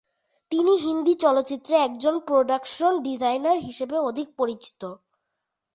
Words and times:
তিনি 0.51 0.73
হিন্দি 0.77 1.13
চলচ্চিত্রে 1.15 1.75
একজন 1.79 2.15
প্রোডাকশন 2.27 2.93
ডিজাইনার 3.05 3.57
হিসেবে 3.59 3.95
অধিক 4.09 4.27
পরিচিত। 4.37 4.81